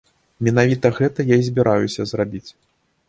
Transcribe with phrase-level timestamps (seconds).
[0.47, 2.47] Менавіта гэта я і збіраюся зрабіць.